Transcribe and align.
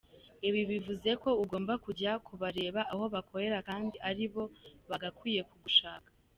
Ibi 0.47 0.61
bivuze 0.71 1.09
ko 1.23 1.29
ugomba 1.43 1.73
kujya 1.85 2.11
kubareba 2.25 2.81
aho 2.93 3.05
bakorera 3.13 3.57
kandi 3.69 3.95
ari 4.09 4.25
bo 4.33 4.43
bagakwiye 4.89 5.41
kugushaka. 5.49 6.09